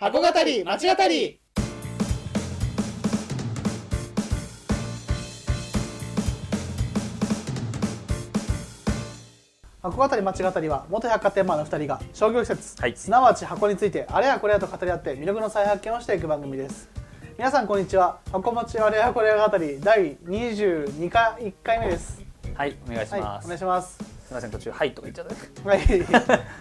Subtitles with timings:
[0.00, 1.40] 箱語り町語り。
[9.82, 12.94] 箱語り町語りは元百貨店マンの2人が商業施設、はい。
[12.96, 16.88] すなわち箱についてあれやこれやと語り合って魅力の再発見をしていく番組です。
[17.36, 18.20] 皆さんこんにちは。
[18.30, 22.22] 箱町あれやこれや語り第22回1回目です。
[22.54, 23.46] はい、お願いしはいます。
[23.46, 25.68] お願いしますすみません、途中、はいとか言っちゃった。
[25.68, 25.78] はい。
[25.80, 25.84] あ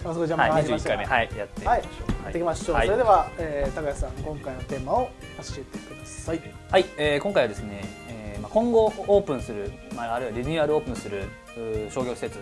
[0.04, 1.82] そこ邪魔がはい、二十一入りましたが回目、はい、やっていきまはい。
[1.82, 2.12] しょう。
[2.24, 2.88] やっていきましょう、はい。
[2.88, 5.10] それでは、えー、高谷さん今回のテーマを教
[5.58, 6.42] えてください。
[6.72, 11.24] はい、えー今回はですね、えーまあ、今後オープンする、まあ、あるいはリニューアルオープンする
[11.56, 12.38] うー商業施設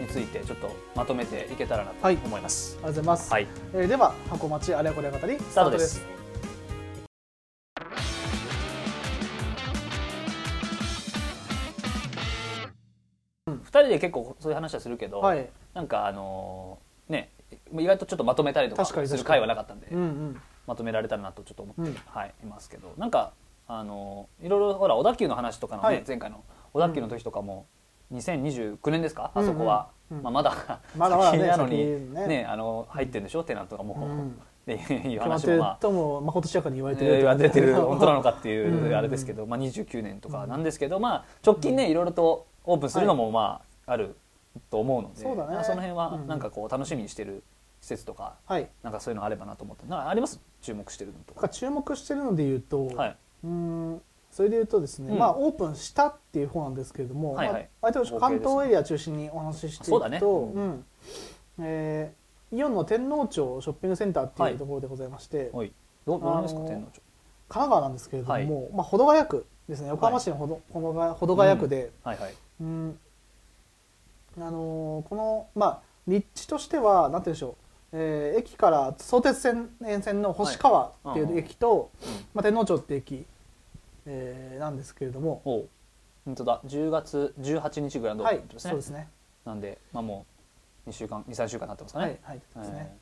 [0.00, 2.78] についてちょっとまとめていけたらなとはい思います。
[2.82, 13.78] ありがとうございます、はい、えーでは箱町あれやこれや語りススタートでタートですす。
[13.78, 15.48] 二人で結構そういう話はするけど、はい。
[15.74, 17.30] なんかあのーね、
[17.76, 20.40] 意外とちょっとまとめたりとかする回はなかったんで、うんうん。
[20.66, 21.96] まとめられたらなとちょっと思って、うん。
[22.06, 23.32] はい、いますけどなんか
[23.66, 26.04] あのいろいろほら小田急の話とかのね、はい。
[26.06, 26.42] 前回の
[26.72, 27.66] 小田急の時とかも、
[28.12, 29.42] 2029年ですか、うん。
[29.42, 31.76] あそこは、うんうんまあ、まだまだまだね先なのに
[32.14, 32.26] 先ね。
[32.26, 38.88] ねあの入ってるんでしょテナントがもう、うんっていう決まあともまことしやかに言われてる言われてる本当なのかってうん。
[38.88, 44.16] いうあれですけど、まあ、29年とかなんですけど、まあ、直近ねいろいろとオープンするのもまあある
[44.70, 45.54] と思うのでそうだね。
[45.54, 46.26] まあその辺はうん。
[46.26, 47.42] なんかこう楽しみにしてる
[47.80, 48.68] 施設とかはい。
[48.82, 50.40] なんかそういうのあればなと思ってなんかあります？
[50.62, 51.48] 注目してるのとか。
[51.48, 55.18] 注目してるので言うと、はい、うーんそれで言うとですね、うん。
[55.18, 57.68] まあオープンしたっていう方なんですけれども、はいはい。
[57.80, 60.84] まあ、関東エリア中心にお話ししていくと、うんうん。
[61.60, 62.20] えー
[62.52, 65.72] イオンの天王町ショッピングセンターってはいいうところでございまして、はい。
[66.04, 67.00] どどうですかあのー天皇町。
[67.00, 67.02] 神
[67.48, 68.46] 奈川なんですけれども、はい。
[68.74, 72.34] まあ、保土ヶ谷区ですね横浜市の保土,、保土ヶ保土ヶ谷区で、はいはい。
[72.60, 72.98] うん。
[74.38, 77.54] あのーこのまあ立地としてはなんて言うんでしょう、
[77.92, 81.90] えー駅から相鉄線沿線の星川っていう駅と、
[82.34, 83.26] まあ、天王町っていう駅、
[84.06, 85.42] えーなんですけれども、
[86.24, 86.60] 本当だ。
[86.66, 88.70] 10月18日ぐらいのはいオープンですね。
[88.70, 89.08] そうですね。
[89.44, 90.26] なんでまあも
[90.86, 92.06] う2週間2、3週間になってますかね。
[92.06, 92.96] はいはいですね、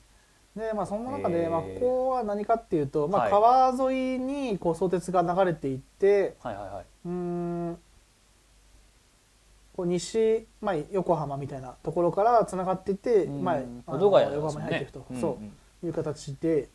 [0.56, 3.31] えでまあその中で、まあ、ここは何かっていうと、まあ、はい。
[3.31, 6.84] 川沿いにこう相鉄が流れていってーはいはいはい。
[7.06, 7.78] うーん
[9.78, 13.44] こう西、まあ、横浜みたいなところからつながっていって、うん。
[13.44, 15.39] まあ、横浜に入っていくと、うんそ
[15.84, 15.87] う。
[15.87, 16.69] いう形で。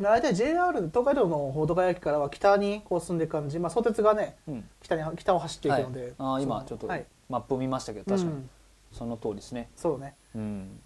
[0.00, 4.54] 大体 JR 東海道の保土ヶ谷駅からは北にこう進んでいく感じ、まあ、相鉄がねうん。
[4.54, 7.04] うん北に北を走っていくので、はい、あー今そちょっとはい。
[7.30, 8.32] マップを見ましたけど確かに。
[8.32, 8.50] うん。
[8.90, 9.68] その通りですね。
[9.76, 10.14] そうね。
[10.34, 10.80] うん。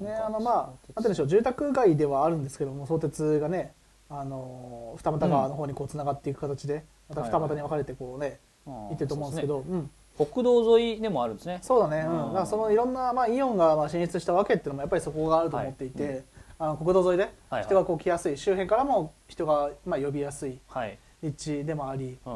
[0.00, 1.28] ねあのまあなんて言うんでしょう。
[1.28, 3.74] 住宅街ではあるんですけども相鉄がね
[4.10, 9.90] あの二俣川の方にこうつながっていく形で、また二俣に分かれてこうね、行ってると思うんですけどうん。
[10.18, 11.60] 道沿いでもあるんですね。
[11.62, 16.24] そうだね、うん、うんだからそのいろんな、まあ、イオンがまあ進出したわけっていうのもやっぱりそこがあると思っていて、はいうん。
[16.60, 17.64] あの国道沿いではいはい。
[17.64, 20.98] 人がこう来やすい、周辺からも人がまあ呼びやすいはい。
[21.22, 22.32] 立地でもあり、うん。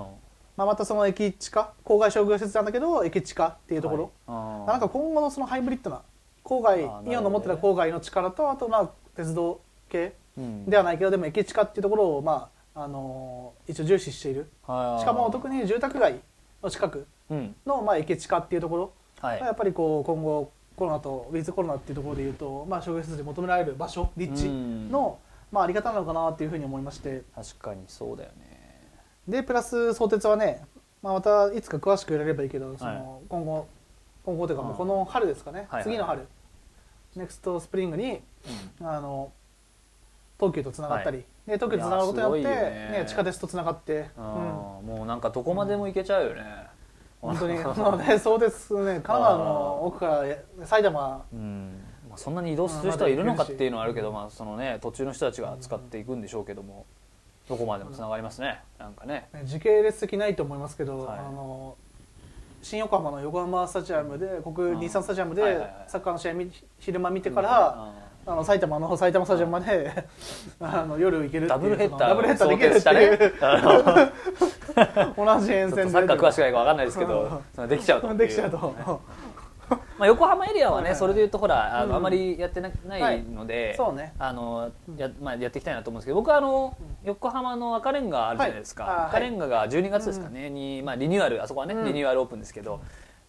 [0.56, 6.03] まあ、またその駅地下郊外商業施設なんだけど駅地下っていうところ、はい、なんか今後のそのハイブリッドな
[6.44, 10.66] 郊外、イオンの持ってた郊外の力とあとまあ鉄道系うん。
[10.66, 14.50] ではないけどでも駅地下っていうところをまああのー一応重視している。
[14.66, 16.21] はいしかも特に住宅街
[16.62, 17.55] の近くうん。
[17.66, 18.93] のまあ駅地下っていうところ。
[19.21, 19.41] はい。
[19.41, 25.19] がやっぱりこう今後コロナとウィズコロナっていうところでいうとまあ商業施設で求められる場所立地の
[25.50, 27.22] まああり方なのかなっていうふうに思いまして。
[27.34, 28.89] 確かにそうだよね。
[29.28, 30.65] でプラス相鉄はね
[31.03, 32.97] まあまたいつか詳しくやれればいいけどそはい。
[32.97, 33.66] の今後
[34.25, 35.66] 今後というかもうこの春ですかね。
[35.69, 36.27] はい次の春
[37.14, 38.22] next spring に
[38.81, 39.31] あの
[40.42, 41.58] 東急とつながったり、はい。
[41.58, 42.88] で東急とつながることによってね。
[42.91, 44.88] ね地下鉄とつながって、あうん。
[44.88, 46.42] ーもうなんかどこまでも行けちゃうよね、
[47.20, 47.58] 本当に。
[47.62, 48.84] そうねそうですね。
[48.84, 50.06] 神奈川の奥か
[50.58, 51.25] ら埼玉。
[51.32, 51.84] うん。
[52.08, 56.84] まあ、そんなに移動する人はいるのかっていうのはあるけど、まあそのね、途中の人たちが使っていくんでしょうけども
[57.48, 59.28] どこまでもつながりますねなんかね。
[59.32, 61.19] ね時系列的ないと思いますけど、はい。
[61.20, 61.76] あの
[62.62, 65.42] 新横浜の横浜スタジアムで国日産スタジアムで
[65.88, 67.92] サッカーの試合見昼間見てから、
[68.24, 70.07] あの埼玉の埼玉スタジアムまで
[70.60, 73.33] あの夜行けるダブルヘッダーダブルヘッダーできるっていう、
[75.27, 75.92] 同じ沿線で。
[75.92, 78.15] サッカー詳しくないか分かんないですけどそのできちゃうと。
[78.15, 78.74] できちゃうと、
[79.98, 81.91] まあ、横浜エリアはねそれでいうとほらあうん。
[81.91, 84.15] のあまりやってなないので、そうね。
[84.21, 88.95] あのや,、まあ、やっていきたいなと思うんですけど僕はあの横浜の赤レンガあるじゃないですか、はい。
[88.95, 91.84] あ赤レンガが12月ですかね、に、まあ、リニューアルあそこはね、うん。
[91.86, 92.80] リニューアルオープンですけど、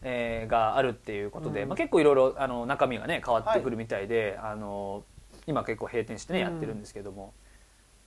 [0.03, 1.69] えーがあるっていうことで、うん。
[1.69, 5.03] まあ、結構いろいろあの中身がね変わってくるみたいで、あの
[5.47, 6.51] 今結構閉店してねうん。
[6.51, 7.33] やってるんですけども、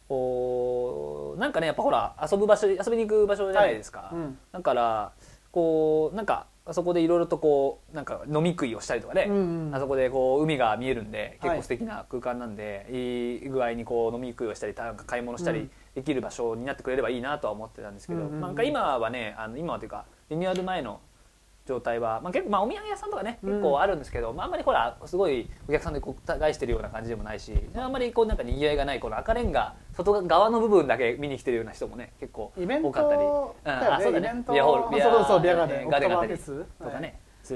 [0.08, 4.38] こうなんかねやっぱほら遊ぶ場所遊びに行く場所じゃないですか、うん。
[4.52, 5.12] だから
[5.50, 9.74] こうなんかあそこでいろいろとこうなんか飲み食いをしたりとかね、うんうん。
[9.74, 11.56] あそこでこう海が見えるんで結はい。
[11.58, 15.70] 構素敵な空間なんで、い、い具合にこう飲み食いをしたりなんか買い物したりうん。
[15.94, 18.40] できる場所になってくれればいいなとは思ってたんですけど、うんうんうん。
[18.40, 21.00] なんか今はねあの今はというかリニューアル前の
[21.66, 23.50] 状態は、まあ、結構まあお土産屋さんとかねうん。
[23.50, 34.44] 結構あるんですけど、まあ、あんまりほらすごいお客さんでこう対してるような感じでもないしあんまりこうなんか賑わいがないこの赤レンガ外側の部分だけ見に来てるような人もね結構多かったり、だよあそうだね。
[34.50, 35.80] ビアホールビアそうそうビアガーデン。
[35.82, 36.36] えガーデンがあったりオ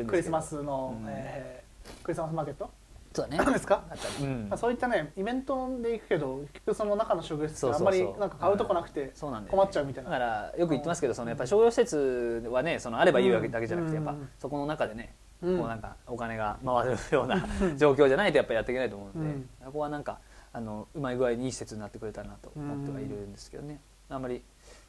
[0.06, 1.06] クリスマスの、うん。
[1.08, 1.70] えー
[2.02, 2.70] クリスマスマーケット
[3.12, 3.38] そうだね。
[3.38, 3.84] なんですか？
[4.20, 4.46] うん。
[4.48, 9.12] まあ、そういったねイベントで行くけど結局その中の商業施設あんまりなんか買うとこなくて
[9.50, 10.10] 困っちゃうみたいな。
[10.10, 14.28] だからよく言ってますけどそのやっぱり商業施設はねそのあればいいわけだけじゃなくてやっぱうん。
[14.38, 15.58] そこの中でねうん。
[15.58, 17.44] こうなんかお金が回るような
[17.76, 19.48] 状況じゃないとやっぱりやっていけないと思うのでうん。
[19.64, 20.20] そこはなんか
[20.52, 23.80] あのうまい具合にいい施設になってくれたらなと思ってはいるんですけどね。
[24.08, 24.42] あんまり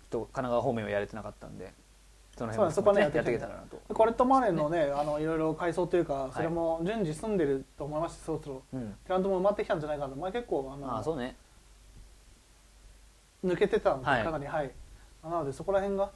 [0.10, 1.74] と神奈川方面はやれてなかったんで
[2.38, 3.94] その辺もそこねやっていけたらなと。
[3.94, 8.96] コレットマネーのねあのいろいろ改装というかそれも順次済んでると思いましてそろそろうん。
[9.06, 10.16] テナントも埋まってきたんじゃないかな。
[10.16, 11.36] 前結構あのああそうね。
[13.44, 14.24] 抜けてたんではい。
[14.24, 14.46] かなり。
[14.46, 14.72] はい。
[15.24, 16.12] なのでそこら辺がちょ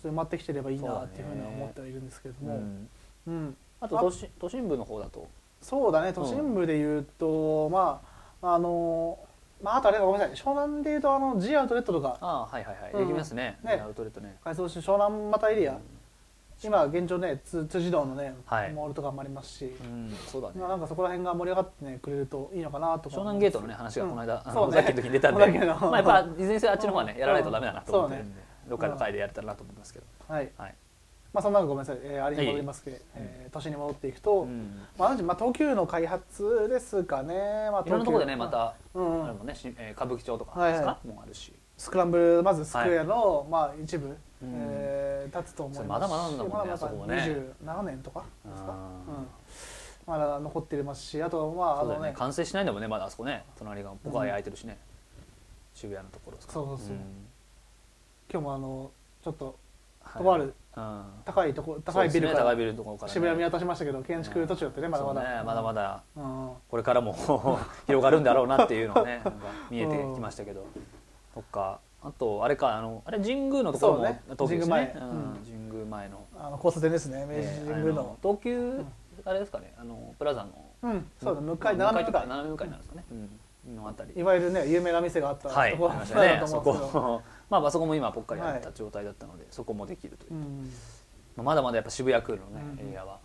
[0.00, 2.88] っと埋まってきてればいいなっていうふうには思ってはいるんですけれども、うん。
[3.26, 3.56] うん。
[3.80, 5.26] あと都心都心部の方だと。
[5.60, 8.00] そうだね都心部でいうと、ま
[8.42, 9.18] ああの
[9.62, 10.36] まああとあれがごめんなさい。
[10.36, 12.16] 湘南でいうとあの G アウトレットとか。
[12.20, 12.92] ああはいはいはい。
[12.92, 13.08] うん。
[13.08, 13.58] できますね。
[13.62, 13.80] ね。
[13.82, 14.36] アウトレットね。
[14.42, 15.78] 改装して湘南またエリア、うん。
[16.62, 18.72] 今現状ねつ辻堂のね、はい。
[18.72, 20.54] モールとかもありますし、うんそうだね。
[20.58, 23.16] まあなんかそこら辺が盛り上がってねくれるといいのかなとか。
[23.16, 24.76] 湘南ゲートのね話がこの間、あのそうね。
[24.76, 30.50] さっきの時に出たんで、まあやっぱいずれにせよあっちの方はねやらないとダメだなと思ってるんで、 どっかの回でやれたらなと思いますけど、はい。
[30.56, 30.74] はい。
[31.32, 34.82] まあそんなのごめんなさい、えー、あれに戻りますけど、えー都心に戻っていくと、うん。
[34.98, 39.20] まあ、まあ東急の開発ですかね、まあ、いろんなところでねまた、うん。
[39.20, 44.16] うんあれもね、しえー歌舞伎町とかはいですか、はいもうあるし、スクランブルまずスクエアの、まあ、一部、うん。
[44.42, 45.88] えー立つと思います。
[45.88, 47.36] まだまだなんだもんねまだまだね。
[47.64, 48.74] 27年とかですか、あ
[49.08, 49.26] うん、
[50.06, 52.08] まだ残ってますしあとまああのね。
[52.10, 53.44] ね完成しないんだもんねまだあそこね。
[53.58, 54.78] 隣が僕は空いてるしね、
[55.74, 56.54] 渋谷のところですか。
[56.54, 56.88] そうそうそう。
[56.94, 56.98] ん。
[58.30, 58.90] 今日もあの
[59.24, 59.56] ちょっと
[60.02, 60.22] はい。
[60.22, 60.52] とあるうん
[61.24, 65.42] 高いところ高いビルからね高いビルのところから、ね、渋谷見渡しましたけど建築途中だってねまだまだ、ね。
[65.44, 66.02] まだまだ。
[66.16, 66.50] うん。
[66.68, 67.14] これからも
[67.86, 69.22] 広がるんだろうなっていうのがね
[69.70, 70.66] 見えてきましたけど、
[71.34, 71.80] とか。
[72.00, 74.22] あとあれかあのあれ神宮のところも、ね。
[74.38, 74.94] 東京ですね。
[74.94, 76.08] 神宮前。
[76.08, 76.26] の。
[76.38, 78.00] あの交差点ですね明治えー神宮の。
[78.00, 78.84] あの、東急、
[79.24, 80.50] あれですかねあのプラザの。
[80.82, 81.10] うん。
[81.20, 82.28] そうだ向かい向か斜め向かい。
[82.28, 84.12] 斜め向かいなんですかね、うん、のあたり。
[84.14, 87.22] いわゆるね有名な店があったはい、ところんですけど こ。
[87.50, 88.60] まああそこも今ぽっかりあっはい。
[88.60, 90.70] た状態だったので、そこもできるという、うん。
[91.36, 93.18] まあまだまだやっぱ渋谷区のね、うんエリアは。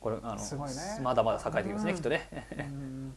[0.00, 1.00] これあのね。
[1.02, 1.96] まだまだ栄えてきますね、うん。
[1.96, 3.16] きっとね、うん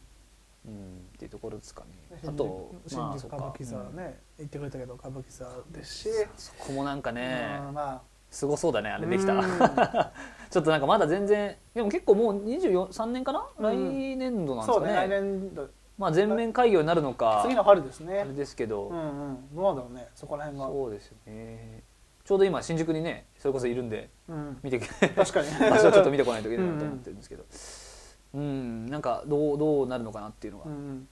[0.66, 1.88] うん、 っていうところですかね。
[2.12, 3.96] あ新と宿新あ歌舞伎座うん。
[3.96, 6.08] ね言ってくれたけど歌舞伎座ですし。
[6.36, 7.60] そこもなんかね、
[8.30, 9.58] すごそうだねあれできた、うん。
[10.50, 14.14] ちょっとなんかまだ全然でも結構もう23年かな、うん。
[14.14, 15.68] 来年度なんですかね来年度
[15.98, 18.20] まあ全面開業になるのか次の春ですね。
[18.20, 19.02] あれですけど、うんう
[19.32, 19.54] ん。
[19.54, 21.82] どうなんだろうねそこら辺がそうですよね。
[22.24, 24.58] ちょうど今新宿にねそれこそいるんでうん。
[24.62, 25.70] 見て確かに。
[25.70, 27.44] 場所をちょっと見てこないといけないなと思ってるんですけど。
[28.34, 31.08] うんなんかどうどうなるのかなっていうのが、うんうん。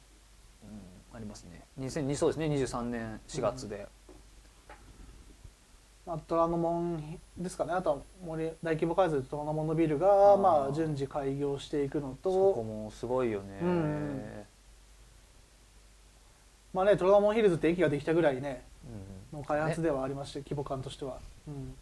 [1.14, 1.62] ありますね。
[1.78, 3.86] 2002そうですね23年4月で、
[6.06, 7.72] まあ虎ノ門ですかね。
[7.74, 14.22] あとは森大規模改造で虎ノ門のビルがまあ順次開業していくのそことともすごいよね、うん
[16.72, 18.62] まあね虎ノ門ヒルズって駅ができたぐらいね
[19.32, 19.38] うん。
[19.38, 21.74] の開発ではありまして規模感としては、うん。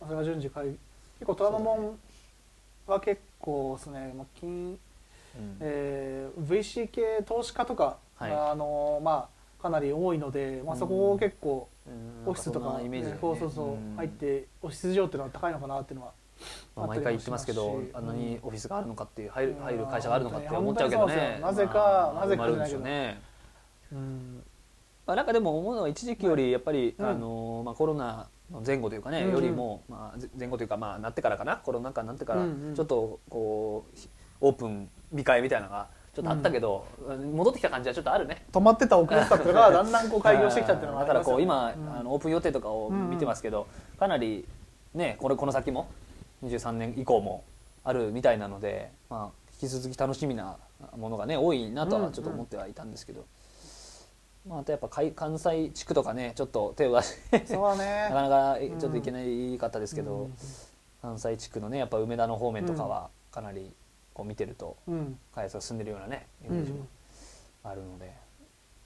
[0.00, 0.78] まあ、それが順次開結
[1.26, 1.98] 構虎ノ門
[2.86, 4.78] は結構ですね、まあ金
[5.36, 5.56] うん。
[5.60, 8.32] えー VC 系投資家とか、はい。
[8.32, 12.28] あのまあかなり多いので、まあ、そこを結構うん。
[12.28, 12.80] オフィスとか
[13.20, 13.96] そうそうそう、ん。
[13.96, 16.12] 入ってオフィス事情っていうのは高いのかなっていうのは
[16.76, 21.38] まあ、毎回言ってますけどあんなにオフィスがあるのかっていう入る入る会社があるのかって思っちゃうけどね。
[21.40, 23.20] なぜかまあなぜかじゃないょうね
[23.94, 24.42] うん。
[25.06, 27.06] まあ、なんかでも思うのは一時期よりやっぱり、うん。
[27.06, 29.34] あのまあ、コロナの前後というかね、うんうん。
[29.34, 32.74] よりも、まあ、ぜ前後というか、まあ、なってからかなコロナ禍になってから、うんうん。
[32.74, 34.08] ちょっとこうひ
[34.40, 36.86] オープン控えみたいなのがちょっとあったけど、
[37.32, 38.44] 戻ってきた感じはちょっとあるね。
[38.52, 41.92] 止まってた遅れてたっていうのがだんだんこう開業してきたっていうのがだからこう今、うん。
[41.98, 43.66] あのオープン予定とかを見てますけど、
[43.98, 44.44] かなり
[44.94, 45.88] ねこれこの先も
[46.44, 47.44] 23年以降も
[47.82, 50.56] あるみたいなので、まあ、引き続き楽しみな
[50.96, 53.24] ものがね多いなとはちょっと思ってはいたんですけど、
[54.46, 58.08] まあ、あとやっぱ関関西地区とかねちょっと手を出してそうだね。
[58.14, 60.34] なかなかえちょっといけないかったですけど、うん。
[61.00, 63.72] 関西地区のねやっぱ梅田の方面とかはかなり
[64.12, 65.18] こう見てるとうん。
[65.34, 66.86] 開発が進んでるようなねイうんメージも
[67.62, 68.12] あるので、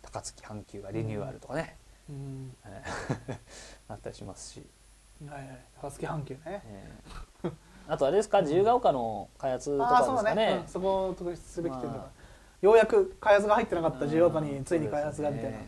[0.03, 1.77] 高槻阪急がリニューアルとかね、
[2.09, 2.57] うん。
[3.89, 4.65] あったりしますし。
[5.29, 5.59] はいはい。
[5.81, 6.41] 高槻阪急ね。
[6.45, 7.53] えー
[7.91, 10.61] あとあれですか自由が丘の開発とかですかね。
[10.61, 10.69] うん。
[10.69, 12.18] そこを特筆すべき点とか、まあ
[12.61, 15.59] ようやく開発が入ってなかった自由が丘についに開発がみたいな。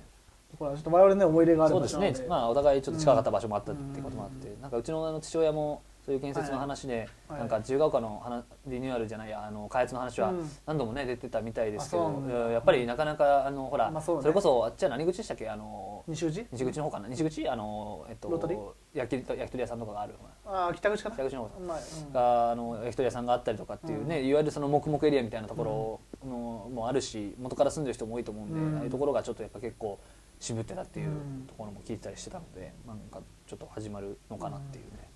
[0.50, 2.26] ところはちょっと我々ね思い入れがあるそうですね。
[2.28, 7.38] まあお互いちょっと近かった場所もあったっていうこともあって、なんかうちのあの父親もそういう建設の話で、はい。
[7.38, 10.50] なんか自由が丘の話リニューアルじゃないやあの開発の話はうん。
[10.66, 14.22] 何度もね出てたみたいですけど、やっぱりなかなかあのほら、まあそうね。
[14.22, 15.48] それこそあっちは何口でしたっけ？
[15.48, 16.44] あの西口？
[16.50, 17.06] 西口の方かな？
[17.06, 17.48] 西口？
[17.48, 21.14] あのえっと焼き焼き鳥屋さんとかがあるああ北口かな？
[21.14, 21.60] 北口の方。
[21.60, 22.12] まあうん。
[22.12, 24.26] があの焼き鳥屋さんがあったりとかっていうね、うん。
[24.26, 28.76] いわゆるその黙々エリアみたいなところのもあるし元から住んでる人も多いと思うんで、うん。
[28.78, 29.98] ああいうところがちょっとやっぱ結構
[30.38, 31.44] 渋ってたっていううん。
[31.46, 35.10] ところも聞いてたりしてたので、なんかちょっと始まるのかなっていうね、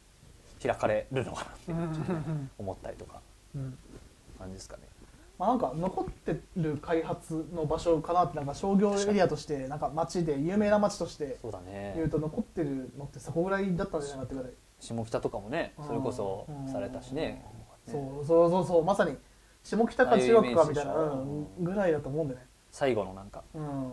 [0.62, 1.78] 開かれるのかなってうん。
[1.78, 3.20] うん思ったりとか
[3.54, 3.78] うん。
[4.38, 4.82] 感じですかね。
[5.38, 11.92] まあ、なんか残ってる開発の場所かなってなんか商業エリアとしてなんか街で有名な街としてそうだね。
[11.96, 17.44] 言うと残ってるのってそこぐらいだったんじゃないかってぐらい下北とかもねそれこそされたしね。
[17.90, 19.16] そうそうそうそうまさに
[19.64, 20.94] 下北か中国かみたいな
[21.61, 22.47] ぐらいだと思うんでね。
[22.71, 23.92] 最後のなんかうん。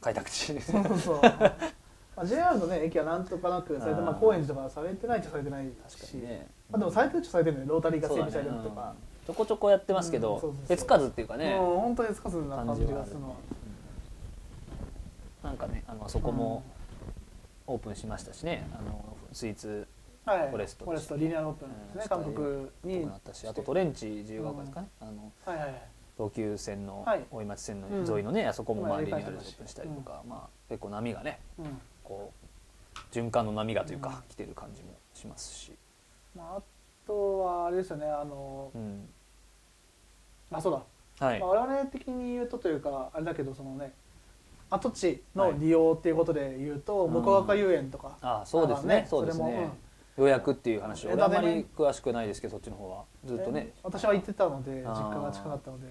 [0.00, 0.60] 開拓地。
[0.60, 1.20] そうそうそう。
[2.16, 6.48] まあ JR のね駅はなんとかなくされてまああー高円寺とかされてないっちゃされてないしね。
[6.70, 8.80] まあでもされてるっちゃされてるのよロータリーが整備されてるとか。
[8.82, 10.40] ねうんちょこちょこやってますけどうん。
[10.40, 10.68] そうそうそう。
[10.68, 11.56] 手つかずっていうかね。
[11.56, 13.36] もう本当につかずな感じがするのは。
[15.42, 16.62] なんかねあのあそこも
[17.66, 18.68] オープンしましたしね。
[18.78, 19.88] あのスイーツ
[20.24, 20.48] はい。
[20.48, 20.84] フォレスト。
[20.84, 22.08] フォレストリニアルオープンですねうん。
[22.08, 25.82] 韓国っぽにくなったしあとトレンチ自由が丘ですかね、あのはいはいはい。
[26.16, 27.24] 東急線のはい。
[27.30, 28.10] 大井町線のうん。
[28.10, 31.80] 沿いのね、あそこもまあリニューアルオープンしたりとか、まあ結構波がねうん。
[32.02, 32.32] こ
[32.94, 34.14] う循環の波がというか、うん。
[34.28, 35.72] 来てる感じもしますし、
[36.36, 36.62] まああ
[37.06, 39.08] とはあれですよねあのうん、
[40.50, 40.72] あそう
[41.20, 41.26] だ。
[41.26, 43.92] はい、まあ我々的に言うとというかあれだけどそのね
[44.70, 49.06] 跡地の利用っていうことで言うとはい向岡遊園とか、あそうですね。
[49.08, 49.70] そうですね
[50.16, 53.04] 予約っていう話をあんまり詳しくないですけどそっちの方は。
[53.24, 53.68] ずっとね。
[53.68, 55.86] え私は行ってたので実家が近かったので。
[55.86, 55.90] う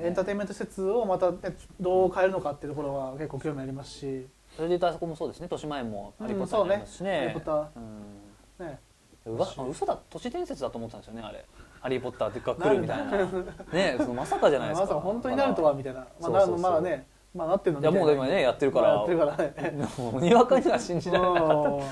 [0.00, 1.38] エンターテインメント施設をまた、ね、
[1.80, 4.26] どう変えるのかっていうところは結構興味ありますし。
[4.54, 5.44] それで言うとあそこもそうですね。
[5.44, 8.66] 豊島園もハリー・ポッタありますしね,、ハリーポッターうん。
[8.66, 8.78] ね。
[9.26, 9.98] うわあ嘘だ。
[10.08, 11.44] 都市伝説だと思ってたんですよねあれ。
[11.80, 13.04] ハリー・ポッターが来るみたいな。
[13.72, 13.94] ね。
[13.98, 14.86] そのまさかじゃないですか。
[14.86, 17.84] まさか本当になるとはみたいな、まあ、まだねまあなってるのい。
[17.84, 18.94] やもう今ねやってるから。
[18.94, 19.72] やってるからね。
[19.98, 21.54] もうにわかには信じられなかった。
[21.54, 21.82] うん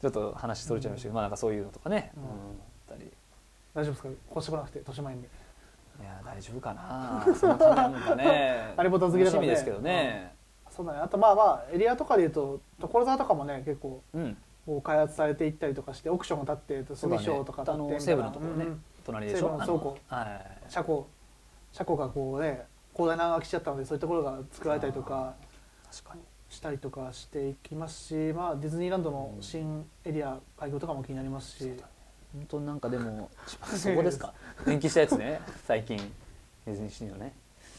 [0.00, 2.26] ちょっと話それちゃいましたけど、まあなんかそういうのとかね、ううん。
[2.26, 2.36] ん、あっ
[2.88, 3.04] たり。
[3.06, 3.12] い
[3.74, 4.08] 大丈夫ですか？
[4.32, 5.24] 越してこなくて豊島園に
[6.04, 7.26] や大丈夫かな。
[7.34, 8.72] そのためなんかね。
[8.76, 9.42] ハリーポッター好きだから。
[9.42, 10.34] ですけどね。
[10.70, 10.98] そうだね。
[11.00, 14.36] あとまあまあエリアとかでいうと所沢とかもね結構うん、
[14.66, 17.74] こう開発されていったりとかしてオークションが立って住賞とか立っ
[18.06, 18.84] てみたところね、うん。
[19.04, 19.46] 隣でしょ？
[19.46, 19.98] 西武の倉庫
[20.68, 21.06] 車庫。
[21.72, 25.34] 車庫がこうね広大な空き地だったのでそういったところが作られたりとか。
[25.90, 31.72] 確かにしたりとかしていきますし、まあ、ディズニーランドの新エリア開業とかも気になりますし、
[32.34, 33.30] 本当になんかでも
[33.64, 34.32] そこですか？
[34.66, 35.96] 延期したやつね最近。
[36.66, 37.32] ディズニーシーのね。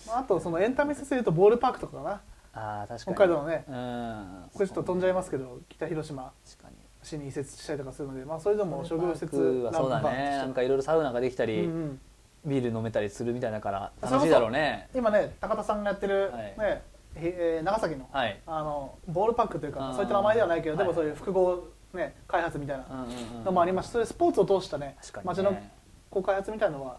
[0.07, 2.21] まあ、あとそのエンタメ施設でいうとボールパークとかかな。
[2.53, 3.15] ああ確かに。
[3.15, 3.63] 北海道のね。
[3.67, 4.49] うん。
[4.53, 6.31] これちょっと飛んじゃいますけど北広島。
[6.49, 6.75] 確かに。
[7.03, 10.37] 市に移設したりとかするので、まあ、それでも商業施設はそうだね。
[10.37, 12.01] なんかいろいろサウナができたり、うんうん。
[12.45, 14.89] ビール飲めたりするみたいだから楽しいだろうね。
[14.95, 16.41] 今ね高田さんがやってる、はい。
[16.57, 16.81] ね
[17.15, 18.39] えー長崎のはい。
[18.45, 20.85] あのボールパークというかうんそういった名前ではないけど、はい。
[20.85, 23.05] でもそういう複合、ね、開発みたいな
[23.43, 25.71] のもありますしそれスポーツを通したね街のね。
[26.09, 26.97] こう開発みたいなのは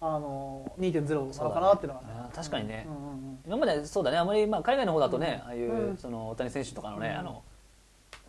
[0.00, 2.02] あの2.0なのかなっていうのは。
[2.34, 2.86] 確かにね。
[3.46, 4.18] 今までそうだね。
[4.18, 5.48] あまりまあ海外の方だとね、うん。
[5.48, 5.96] ああいう、うん。
[5.96, 7.18] その大谷選手とかのね、うん。
[7.20, 7.42] あの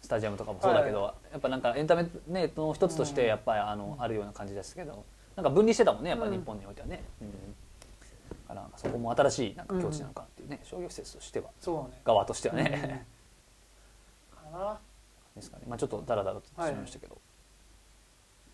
[0.01, 3.27] スタジアムとかもそうだけど、やっぱなんかエンタメねの一つとしてうん。
[3.27, 5.03] やっぱりあの、あるような感じですけど
[5.35, 6.31] なんか分離してたもんねやっぱうん。
[6.31, 7.27] 日本においてはね、うん。
[7.31, 7.35] だ
[8.45, 8.67] からな。
[8.67, 11.49] んかそこも新しいなんか境地なのかっていうね、商業施設としては。
[11.59, 12.01] そうね。
[12.03, 13.05] 側としてはね、
[14.31, 14.79] かな、ま
[15.35, 15.63] ですかね。
[15.67, 17.17] まあちょっとダラダラとしましたけど、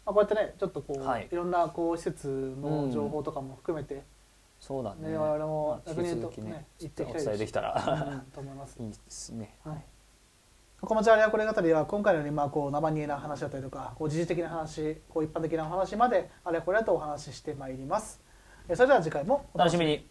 [0.05, 1.27] あ、こうやってねちょっとこう、はい。
[1.31, 4.03] い、ろんなこう施設の情報とかも含めて、
[4.59, 5.09] そうだね。
[5.09, 8.77] ね我々もまあ逆に言うと引き続きね行ってきたいです伝えできたうんらと思います。
[8.81, 9.83] いいですね、はい。
[10.81, 18.19] こまちあれはこれ語りは今回のようにまあこう生煮えな話だったりとかこう時事的な話こう一般的なお話まであれこれとお話ししてまいります。
[18.25, 18.30] え
[18.73, 20.10] それでは次回もお楽しみに。